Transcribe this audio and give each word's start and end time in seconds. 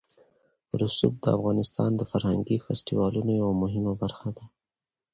رسوب 0.81 1.13
د 1.21 1.25
افغانستان 1.37 1.91
د 1.95 2.01
فرهنګي 2.11 2.57
فستیوالونو 2.65 3.31
یوه 3.41 3.53
مهمه 3.63 3.93
برخه 4.01 4.29
ده. 4.37 4.45